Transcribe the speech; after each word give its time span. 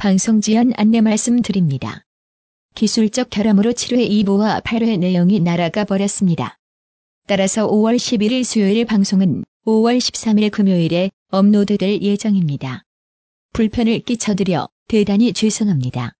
방송 0.00 0.40
지연 0.40 0.72
안내 0.76 1.02
말씀드립니다. 1.02 2.06
기술적 2.74 3.28
결함으로 3.28 3.72
7회 3.72 4.08
2부와 4.24 4.62
8회 4.62 4.98
내용이 4.98 5.40
날아가 5.40 5.84
버렸습니다. 5.84 6.56
따라서 7.26 7.70
5월 7.70 7.96
11일 7.96 8.42
수요일 8.42 8.86
방송은 8.86 9.44
5월 9.66 9.98
13일 9.98 10.50
금요일에 10.52 11.10
업로드될 11.30 12.00
예정입니다. 12.00 12.82
불편을 13.52 13.98
끼쳐드려 13.98 14.70
대단히 14.88 15.34
죄송합니다. 15.34 16.08